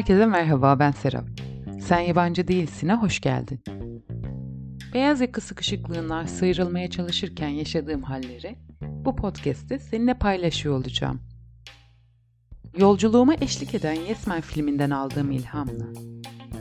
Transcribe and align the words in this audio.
Herkese 0.00 0.26
merhaba 0.26 0.78
ben 0.78 0.90
Serap. 0.90 1.24
Sen 1.80 2.00
yabancı 2.00 2.48
değilsin'e 2.48 2.94
hoş 2.94 3.20
geldin. 3.20 3.60
Beyaz 4.94 5.20
yaka 5.20 5.40
sıkışıklığından 5.40 6.26
sıyrılmaya 6.26 6.90
çalışırken 6.90 7.48
yaşadığım 7.48 8.02
halleri 8.02 8.58
bu 8.80 9.16
podcast'te 9.16 9.78
seninle 9.78 10.14
paylaşıyor 10.14 10.74
olacağım. 10.74 11.20
Yolculuğuma 12.76 13.34
eşlik 13.34 13.74
eden 13.74 13.92
Yes 13.92 14.26
Man 14.26 14.40
filminden 14.40 14.90
aldığım 14.90 15.30
ilhamla 15.30 15.86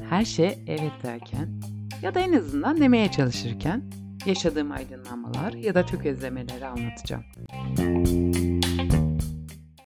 her 0.09 0.25
şey 0.25 0.59
evet 0.67 1.03
derken 1.03 1.61
ya 2.01 2.15
da 2.15 2.19
en 2.19 2.33
azından 2.33 2.81
demeye 2.81 3.11
çalışırken 3.11 3.91
yaşadığım 4.25 4.71
aydınlanmalar 4.71 5.53
ya 5.53 5.75
da 5.75 5.85
tökezlemeleri 5.85 6.65
anlatacağım. 6.65 7.23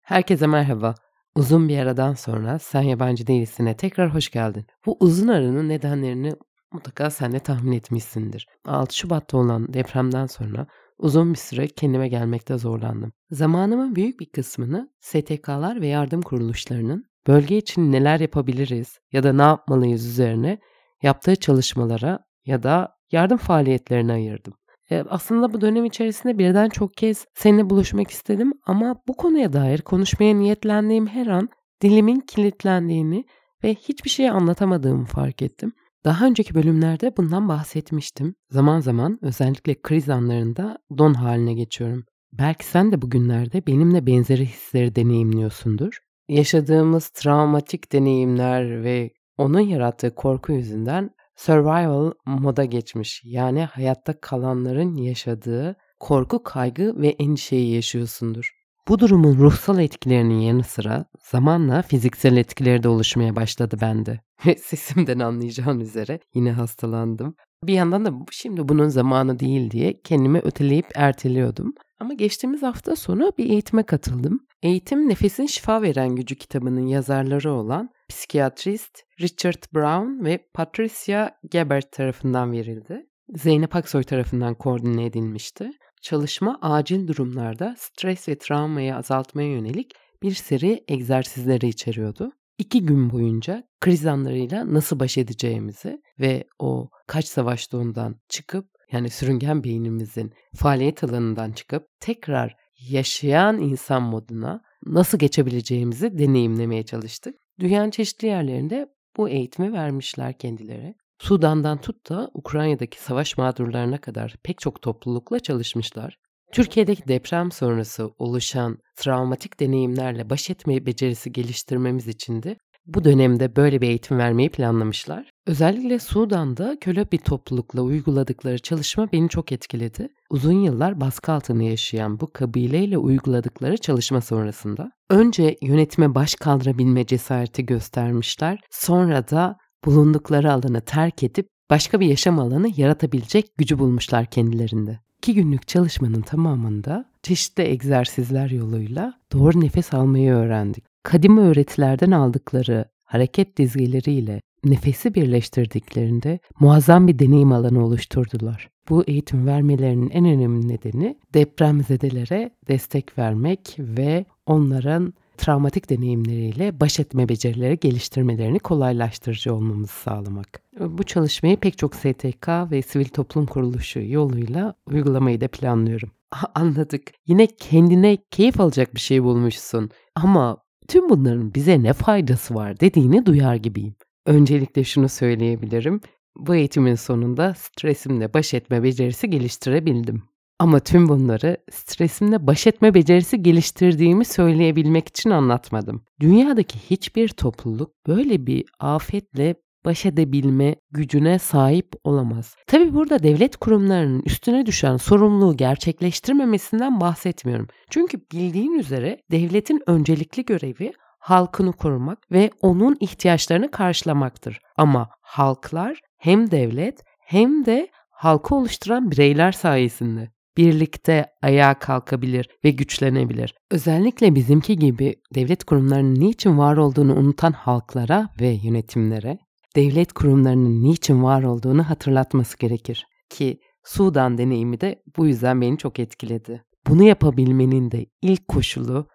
Herkese 0.02 0.46
merhaba. 0.46 0.94
Uzun 1.36 1.68
bir 1.68 1.78
aradan 1.78 2.14
sonra 2.14 2.58
Sen 2.58 2.82
Yabancı 2.82 3.26
Değilsin'e 3.26 3.76
tekrar 3.76 4.14
hoş 4.14 4.30
geldin. 4.30 4.66
Bu 4.86 4.96
uzun 5.00 5.28
aranın 5.28 5.68
nedenlerini 5.68 6.32
mutlaka 6.72 7.10
sen 7.10 7.32
de 7.32 7.38
tahmin 7.38 7.72
etmişsindir. 7.72 8.46
6 8.64 8.96
Şubat'ta 8.96 9.38
olan 9.38 9.74
depremden 9.74 10.26
sonra 10.26 10.66
uzun 10.98 11.32
bir 11.32 11.38
süre 11.38 11.68
kendime 11.68 12.08
gelmekte 12.08 12.58
zorlandım. 12.58 13.12
Zamanımın 13.30 13.96
büyük 13.96 14.20
bir 14.20 14.26
kısmını 14.26 14.90
STK'lar 15.00 15.80
ve 15.80 15.86
yardım 15.86 16.22
kuruluşlarının 16.22 17.04
bölge 17.26 17.56
için 17.56 17.92
neler 17.92 18.20
yapabiliriz 18.20 18.98
ya 19.12 19.22
da 19.22 19.32
ne 19.32 19.42
yapmalıyız 19.42 20.06
üzerine 20.06 20.58
yaptığı 21.02 21.36
çalışmalara 21.36 22.18
ya 22.44 22.62
da 22.62 22.96
yardım 23.12 23.38
faaliyetlerine 23.38 24.12
ayırdım. 24.12 24.54
E, 24.90 25.04
aslında 25.08 25.52
bu 25.52 25.60
dönem 25.60 25.84
içerisinde 25.84 26.38
birden 26.38 26.68
çok 26.68 26.94
kez 26.94 27.26
seninle 27.34 27.70
buluşmak 27.70 28.10
istedim 28.10 28.52
ama 28.66 28.96
bu 29.08 29.14
konuya 29.14 29.52
dair 29.52 29.80
konuşmaya 29.82 30.34
niyetlendiğim 30.34 31.06
her 31.06 31.26
an 31.26 31.48
dilimin 31.82 32.20
kilitlendiğini 32.20 33.24
ve 33.64 33.74
hiçbir 33.74 34.10
şey 34.10 34.30
anlatamadığımı 34.30 35.04
fark 35.04 35.42
ettim. 35.42 35.72
Daha 36.04 36.26
önceki 36.26 36.54
bölümlerde 36.54 37.16
bundan 37.16 37.48
bahsetmiştim. 37.48 38.34
Zaman 38.50 38.80
zaman 38.80 39.18
özellikle 39.22 39.82
kriz 39.82 40.08
anlarında 40.08 40.78
don 40.98 41.14
haline 41.14 41.54
geçiyorum. 41.54 42.04
Belki 42.32 42.64
sen 42.64 42.92
de 42.92 43.02
bugünlerde 43.02 43.66
benimle 43.66 44.06
benzeri 44.06 44.46
hisleri 44.46 44.96
deneyimliyorsundur. 44.96 45.98
Yaşadığımız 46.28 47.08
travmatik 47.08 47.92
deneyimler 47.92 48.84
ve 48.84 49.10
onun 49.38 49.60
yarattığı 49.60 50.14
korku 50.14 50.52
yüzünden 50.52 51.10
survival 51.36 52.12
moda 52.26 52.64
geçmiş. 52.64 53.22
Yani 53.24 53.64
hayatta 53.64 54.20
kalanların 54.20 54.96
yaşadığı 54.96 55.76
korku, 56.00 56.42
kaygı 56.42 56.94
ve 56.96 57.08
endişeyi 57.08 57.74
yaşıyorsundur. 57.74 58.50
Bu 58.88 58.98
durumun 58.98 59.38
ruhsal 59.38 59.78
etkilerinin 59.78 60.40
yanı 60.40 60.64
sıra 60.64 61.04
zamanla 61.30 61.82
fiziksel 61.82 62.36
etkileri 62.36 62.82
de 62.82 62.88
oluşmaya 62.88 63.36
başladı 63.36 63.76
bende. 63.80 64.20
Ve 64.46 64.56
sesimden 64.56 65.18
anlayacağın 65.18 65.80
üzere 65.80 66.20
yine 66.34 66.52
hastalandım. 66.52 67.34
Bir 67.64 67.74
yandan 67.74 68.04
da 68.04 68.12
şimdi 68.30 68.68
bunun 68.68 68.88
zamanı 68.88 69.38
değil 69.38 69.70
diye 69.70 70.00
kendimi 70.04 70.38
öteleyip 70.38 70.86
erteliyordum. 70.94 71.74
Ama 72.00 72.14
geçtiğimiz 72.14 72.62
hafta 72.62 72.96
sonu 72.96 73.32
bir 73.38 73.50
eğitime 73.50 73.82
katıldım. 73.82 74.40
Eğitim 74.62 75.08
Nefesin 75.08 75.46
Şifa 75.46 75.82
Veren 75.82 76.16
Gücü 76.16 76.36
kitabının 76.36 76.86
yazarları 76.86 77.52
olan 77.52 77.90
psikiyatrist 78.10 79.02
Richard 79.20 79.62
Brown 79.74 80.24
ve 80.24 80.38
Patricia 80.54 81.30
Gebert 81.50 81.92
tarafından 81.92 82.52
verildi. 82.52 83.06
Zeynep 83.36 83.76
Aksoy 83.76 84.02
tarafından 84.02 84.54
koordine 84.54 85.04
edilmişti. 85.04 85.70
Çalışma 86.02 86.58
acil 86.62 87.08
durumlarda 87.08 87.74
stres 87.78 88.28
ve 88.28 88.38
travmayı 88.38 88.96
azaltmaya 88.96 89.52
yönelik 89.52 89.92
bir 90.22 90.34
seri 90.34 90.84
egzersizleri 90.88 91.68
içeriyordu. 91.68 92.32
İki 92.58 92.86
gün 92.86 93.10
boyunca 93.10 93.64
kriz 93.80 94.06
anlarıyla 94.06 94.74
nasıl 94.74 95.00
baş 95.00 95.18
edeceğimizi 95.18 96.02
ve 96.20 96.44
o 96.58 96.90
kaç 97.06 97.24
savaş 97.24 97.74
ondan 97.74 98.20
çıkıp 98.28 98.66
yani 98.92 99.10
sürüngen 99.10 99.64
beynimizin 99.64 100.32
faaliyet 100.54 101.04
alanından 101.04 101.52
çıkıp 101.52 101.86
tekrar 102.00 102.56
yaşayan 102.88 103.58
insan 103.58 104.02
moduna 104.02 104.62
nasıl 104.86 105.18
geçebileceğimizi 105.18 106.18
deneyimlemeye 106.18 106.82
çalıştık. 106.82 107.34
Dünyanın 107.60 107.90
çeşitli 107.90 108.28
yerlerinde 108.28 108.86
bu 109.16 109.28
eğitimi 109.28 109.72
vermişler 109.72 110.38
kendileri. 110.38 110.94
Sudan'dan 111.18 111.80
tut 111.80 112.10
da 112.10 112.30
Ukrayna'daki 112.34 113.00
savaş 113.00 113.38
mağdurlarına 113.38 113.98
kadar 114.00 114.36
pek 114.42 114.58
çok 114.58 114.82
toplulukla 114.82 115.40
çalışmışlar. 115.40 116.18
Türkiye'deki 116.52 117.08
deprem 117.08 117.52
sonrası 117.52 118.10
oluşan 118.18 118.78
travmatik 118.96 119.60
deneyimlerle 119.60 120.30
baş 120.30 120.50
etme 120.50 120.86
becerisi 120.86 121.32
geliştirmemiz 121.32 122.08
için 122.08 122.42
de 122.42 122.56
bu 122.86 123.04
dönemde 123.04 123.56
böyle 123.56 123.80
bir 123.80 123.88
eğitim 123.88 124.18
vermeyi 124.18 124.48
planlamışlar. 124.48 125.30
Özellikle 125.46 125.98
Sudan'da 125.98 126.76
köle 126.80 127.12
bir 127.12 127.18
toplulukla 127.18 127.82
uyguladıkları 127.82 128.58
çalışma 128.58 129.12
beni 129.12 129.28
çok 129.28 129.52
etkiledi. 129.52 130.08
Uzun 130.30 130.52
yıllar 130.52 131.00
baskı 131.00 131.32
altında 131.32 131.62
yaşayan 131.62 132.20
bu 132.20 132.32
kabileyle 132.32 132.98
uyguladıkları 132.98 133.76
çalışma 133.76 134.20
sonrasında 134.20 134.92
önce 135.10 135.56
yönetime 135.62 136.14
baş 136.14 136.34
kaldırabilme 136.34 137.06
cesareti 137.06 137.66
göstermişler. 137.66 138.60
Sonra 138.70 139.28
da 139.28 139.56
bulundukları 139.84 140.52
alanı 140.52 140.80
terk 140.80 141.22
edip 141.22 141.48
başka 141.70 142.00
bir 142.00 142.06
yaşam 142.06 142.38
alanı 142.38 142.68
yaratabilecek 142.76 143.46
gücü 143.58 143.78
bulmuşlar 143.78 144.26
kendilerinde. 144.26 145.00
İki 145.18 145.34
günlük 145.34 145.68
çalışmanın 145.68 146.22
tamamında 146.22 147.04
çeşitli 147.22 147.62
egzersizler 147.62 148.50
yoluyla 148.50 149.14
doğru 149.32 149.60
nefes 149.60 149.94
almayı 149.94 150.32
öğrendik. 150.32 150.89
Kadim 151.02 151.38
öğretilerden 151.38 152.10
aldıkları 152.10 152.84
hareket 153.04 153.56
dizgileriyle 153.56 154.40
nefesi 154.64 155.14
birleştirdiklerinde 155.14 156.38
muazzam 156.60 157.08
bir 157.08 157.18
deneyim 157.18 157.52
alanı 157.52 157.84
oluşturdular. 157.84 158.68
Bu 158.88 159.04
eğitim 159.04 159.46
vermelerinin 159.46 160.10
en 160.10 160.24
önemli 160.24 160.68
nedeni 160.68 161.18
depremzedelere 161.34 162.50
destek 162.68 163.18
vermek 163.18 163.76
ve 163.78 164.24
onların 164.46 165.14
travmatik 165.36 165.90
deneyimleriyle 165.90 166.80
baş 166.80 167.00
etme 167.00 167.28
becerileri 167.28 167.78
geliştirmelerini 167.78 168.58
kolaylaştırıcı 168.58 169.54
olmamızı 169.54 169.92
sağlamak. 169.92 170.62
Bu 170.80 171.02
çalışmayı 171.02 171.56
pek 171.56 171.78
çok 171.78 171.94
STK 171.94 172.48
ve 172.48 172.82
sivil 172.82 173.08
toplum 173.08 173.46
kuruluşu 173.46 174.00
yoluyla 174.00 174.74
uygulamayı 174.86 175.40
da 175.40 175.48
planlıyorum. 175.48 176.10
Anladık. 176.54 177.12
Yine 177.26 177.46
kendine 177.46 178.18
keyif 178.30 178.60
alacak 178.60 178.94
bir 178.94 179.00
şey 179.00 179.22
bulmuşsun. 179.22 179.90
Ama 180.14 180.56
tüm 180.90 181.08
bunların 181.08 181.54
bize 181.54 181.82
ne 181.82 181.92
faydası 181.92 182.54
var 182.54 182.80
dediğini 182.80 183.26
duyar 183.26 183.54
gibiyim. 183.54 183.94
Öncelikle 184.26 184.84
şunu 184.84 185.08
söyleyebilirim. 185.08 186.00
Bu 186.36 186.54
eğitimin 186.54 186.94
sonunda 186.94 187.54
stresimle 187.54 188.34
baş 188.34 188.54
etme 188.54 188.82
becerisi 188.82 189.30
geliştirebildim. 189.30 190.22
Ama 190.58 190.80
tüm 190.80 191.08
bunları 191.08 191.56
stresimle 191.72 192.46
baş 192.46 192.66
etme 192.66 192.94
becerisi 192.94 193.42
geliştirdiğimi 193.42 194.24
söyleyebilmek 194.24 195.08
için 195.08 195.30
anlatmadım. 195.30 196.02
Dünyadaki 196.20 196.78
hiçbir 196.78 197.28
topluluk 197.28 198.06
böyle 198.06 198.46
bir 198.46 198.64
afetle 198.78 199.54
baş 199.84 200.06
edebilme 200.06 200.74
gücüne 200.90 201.38
sahip 201.38 201.92
olamaz. 202.04 202.56
Tabi 202.66 202.94
burada 202.94 203.22
devlet 203.22 203.56
kurumlarının 203.56 204.22
üstüne 204.22 204.66
düşen 204.66 204.96
sorumluluğu 204.96 205.56
gerçekleştirmemesinden 205.56 207.00
bahsetmiyorum. 207.00 207.66
Çünkü 207.90 208.20
bildiğin 208.32 208.78
üzere 208.78 209.20
devletin 209.30 209.82
öncelikli 209.86 210.44
görevi 210.44 210.92
halkını 211.18 211.72
korumak 211.72 212.32
ve 212.32 212.50
onun 212.62 212.96
ihtiyaçlarını 213.00 213.70
karşılamaktır. 213.70 214.60
Ama 214.76 215.08
halklar 215.20 216.00
hem 216.18 216.50
devlet 216.50 217.02
hem 217.20 217.66
de 217.66 217.88
halkı 218.10 218.54
oluşturan 218.54 219.10
bireyler 219.10 219.52
sayesinde 219.52 220.30
birlikte 220.56 221.26
ayağa 221.42 221.78
kalkabilir 221.78 222.48
ve 222.64 222.70
güçlenebilir. 222.70 223.54
Özellikle 223.70 224.34
bizimki 224.34 224.76
gibi 224.76 225.14
devlet 225.34 225.64
kurumlarının 225.64 226.14
niçin 226.14 226.58
var 226.58 226.76
olduğunu 226.76 227.14
unutan 227.14 227.52
halklara 227.52 228.28
ve 228.40 228.48
yönetimlere 228.48 229.38
devlet 229.76 230.12
kurumlarının 230.12 230.82
niçin 230.82 231.22
var 231.22 231.42
olduğunu 231.42 231.90
hatırlatması 231.90 232.58
gerekir. 232.58 233.06
Ki 233.30 233.60
Sudan 233.84 234.38
deneyimi 234.38 234.80
de 234.80 235.02
bu 235.16 235.26
yüzden 235.26 235.60
beni 235.60 235.78
çok 235.78 235.98
etkiledi. 235.98 236.64
Bunu 236.88 237.02
yapabilmenin 237.02 237.90
de 237.90 238.06
ilk 238.22 238.48
koşulu 238.48 239.08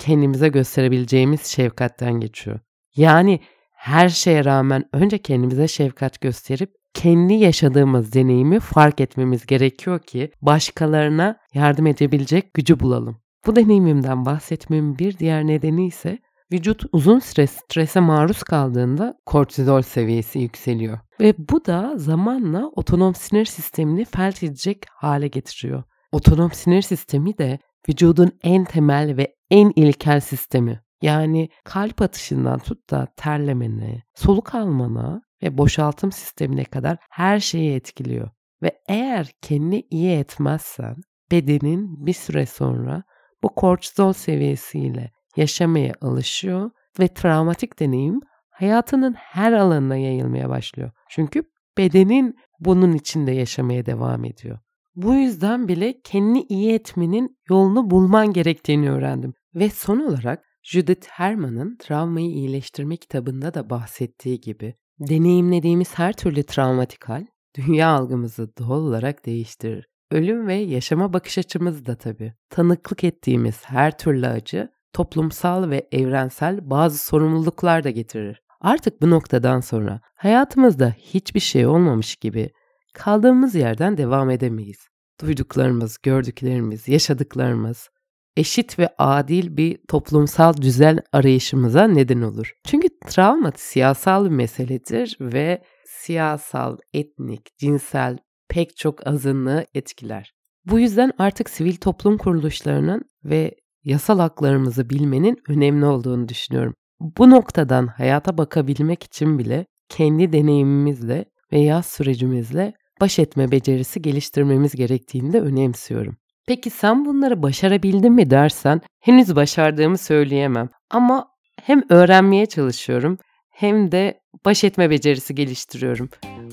kendimize 0.00 0.48
gösterebileceğimiz 0.48 1.46
şefkatten 1.46 2.12
geçiyor. 2.12 2.60
Yani 2.96 3.40
her 3.74 4.08
şeye 4.08 4.44
rağmen 4.44 4.84
önce 4.92 5.18
kendimize 5.18 5.68
şefkat 5.68 6.20
gösterip 6.20 6.70
kendi 6.94 7.34
yaşadığımız 7.34 8.12
deneyimi 8.12 8.60
fark 8.60 9.00
etmemiz 9.00 9.46
gerekiyor 9.46 10.00
ki 10.00 10.30
başkalarına 10.42 11.36
yardım 11.54 11.86
edebilecek 11.86 12.54
gücü 12.54 12.80
bulalım. 12.80 13.22
Bu 13.46 13.56
deneyimimden 13.56 14.26
bahsetmemin 14.26 14.98
bir 14.98 15.18
diğer 15.18 15.46
nedeni 15.46 15.86
ise 15.86 16.18
vücut 16.52 16.82
uzun 16.92 17.18
süre 17.18 17.46
strese 17.46 18.00
maruz 18.00 18.42
kaldığında 18.42 19.14
kortizol 19.26 19.82
seviyesi 19.82 20.38
yükseliyor. 20.38 20.98
Ve 21.20 21.34
bu 21.38 21.64
da 21.64 21.92
zamanla 21.96 22.70
otonom 22.76 23.14
sinir 23.14 23.44
sistemini 23.44 24.04
felç 24.04 24.42
edecek 24.42 24.84
hale 24.90 25.28
getiriyor. 25.28 25.82
Otonom 26.12 26.50
sinir 26.52 26.82
sistemi 26.82 27.38
de 27.38 27.58
vücudun 27.88 28.32
en 28.42 28.64
temel 28.64 29.16
ve 29.16 29.36
en 29.50 29.72
ilkel 29.76 30.20
sistemi. 30.20 30.80
Yani 31.02 31.48
kalp 31.64 32.02
atışından 32.02 32.58
tut 32.58 32.90
da 32.90 33.08
terlemene, 33.16 34.02
soluk 34.14 34.54
almana 34.54 35.22
ve 35.42 35.58
boşaltım 35.58 36.12
sistemine 36.12 36.64
kadar 36.64 36.96
her 37.10 37.40
şeyi 37.40 37.74
etkiliyor. 37.74 38.30
Ve 38.62 38.78
eğer 38.88 39.32
kendini 39.42 39.86
iyi 39.90 40.12
etmezsen 40.18 40.96
bedenin 41.30 42.06
bir 42.06 42.12
süre 42.12 42.46
sonra 42.46 43.02
bu 43.42 43.54
kortizol 43.54 44.12
seviyesiyle 44.12 45.10
yaşamaya 45.36 45.92
alışıyor 46.00 46.70
ve 47.00 47.08
travmatik 47.08 47.80
deneyim 47.80 48.20
hayatının 48.50 49.12
her 49.12 49.52
alanına 49.52 49.96
yayılmaya 49.96 50.48
başlıyor. 50.48 50.90
Çünkü 51.08 51.42
bedenin 51.78 52.36
bunun 52.60 52.92
içinde 52.92 53.32
yaşamaya 53.32 53.86
devam 53.86 54.24
ediyor. 54.24 54.58
Bu 54.96 55.14
yüzden 55.14 55.68
bile 55.68 56.00
kendini 56.04 56.42
iyi 56.42 56.72
etmenin 56.72 57.38
yolunu 57.50 57.90
bulman 57.90 58.32
gerektiğini 58.32 58.90
öğrendim. 58.90 59.34
Ve 59.54 59.70
son 59.70 59.98
olarak 59.98 60.44
Judith 60.62 61.08
Herman'ın 61.08 61.76
Travmayı 61.76 62.30
İyileştirme 62.30 62.96
kitabında 62.96 63.54
da 63.54 63.70
bahsettiği 63.70 64.40
gibi 64.40 64.74
deneyimlediğimiz 65.00 65.98
her 65.98 66.12
türlü 66.12 66.42
travmatik 66.42 67.04
hal 67.04 67.26
dünya 67.56 67.88
algımızı 67.88 68.56
doğal 68.58 68.80
olarak 68.80 69.26
değiştirir. 69.26 69.86
Ölüm 70.10 70.46
ve 70.46 70.54
yaşama 70.54 71.12
bakış 71.12 71.38
açımız 71.38 71.86
da 71.86 71.96
tabii. 71.96 72.34
Tanıklık 72.50 73.04
ettiğimiz 73.04 73.64
her 73.64 73.98
türlü 73.98 74.26
acı 74.26 74.68
toplumsal 74.92 75.70
ve 75.70 75.88
evrensel 75.92 76.70
bazı 76.70 76.98
sorumluluklar 76.98 77.84
da 77.84 77.90
getirir. 77.90 78.42
Artık 78.60 79.02
bu 79.02 79.10
noktadan 79.10 79.60
sonra 79.60 80.00
hayatımızda 80.14 80.94
hiçbir 80.98 81.40
şey 81.40 81.66
olmamış 81.66 82.16
gibi 82.16 82.50
kaldığımız 82.94 83.54
yerden 83.54 83.96
devam 83.96 84.30
edemeyiz. 84.30 84.88
Duyduklarımız, 85.20 85.98
gördüklerimiz, 86.02 86.88
yaşadıklarımız 86.88 87.88
eşit 88.36 88.78
ve 88.78 88.88
adil 88.98 89.56
bir 89.56 89.78
toplumsal 89.88 90.56
düzen 90.56 90.98
arayışımıza 91.12 91.84
neden 91.84 92.22
olur. 92.22 92.52
Çünkü 92.64 92.88
travma 93.06 93.52
siyasal 93.56 94.24
bir 94.24 94.30
meseledir 94.30 95.16
ve 95.20 95.62
siyasal, 95.86 96.76
etnik, 96.92 97.58
cinsel 97.58 98.18
pek 98.48 98.76
çok 98.76 99.06
azınlığı 99.06 99.64
etkiler. 99.74 100.32
Bu 100.66 100.78
yüzden 100.78 101.12
artık 101.18 101.50
sivil 101.50 101.76
toplum 101.76 102.18
kuruluşlarının 102.18 103.02
ve 103.24 103.54
yasal 103.84 104.18
haklarımızı 104.18 104.90
bilmenin 104.90 105.36
önemli 105.48 105.86
olduğunu 105.86 106.28
düşünüyorum. 106.28 106.74
Bu 107.00 107.30
noktadan 107.30 107.86
hayata 107.86 108.38
bakabilmek 108.38 109.02
için 109.02 109.38
bile 109.38 109.66
kendi 109.88 110.32
deneyimimizle 110.32 111.24
ve 111.52 111.58
yaz 111.58 111.86
sürecimizle 111.86 112.72
baş 113.00 113.18
etme 113.18 113.50
becerisi 113.50 114.02
geliştirmemiz 114.02 114.72
gerektiğini 114.72 115.32
de 115.32 115.40
önemsiyorum. 115.40 116.16
Peki 116.46 116.70
sen 116.70 117.04
bunları 117.04 117.42
başarabildin 117.42 118.12
mi 118.12 118.30
dersen 118.30 118.80
henüz 119.00 119.36
başardığımı 119.36 119.98
söyleyemem. 119.98 120.68
Ama 120.90 121.28
hem 121.62 121.82
öğrenmeye 121.88 122.46
çalışıyorum 122.46 123.18
hem 123.50 123.92
de 123.92 124.20
baş 124.44 124.64
etme 124.64 124.90
becerisi 124.90 125.34
geliştiriyorum. 125.34 126.08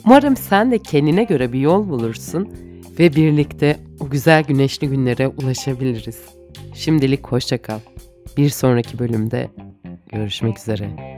Umarım 0.06 0.36
sen 0.36 0.72
de 0.72 0.80
kendine 0.80 1.24
göre 1.24 1.54
bir 1.54 1.60
yol 1.60 1.90
bulursun 1.90 2.54
ve 3.00 3.16
birlikte 3.16 3.80
o 4.00 4.10
güzel 4.10 4.44
güneşli 4.44 4.90
günlere 4.90 5.28
ulaşabiliriz. 5.28 6.39
Şimdilik 6.74 7.28
hoşça 7.28 7.62
kal. 7.62 7.80
Bir 8.38 8.50
sonraki 8.50 9.00
bölümde 9.00 9.50
görüşmek 10.12 10.60
üzere. 10.60 11.09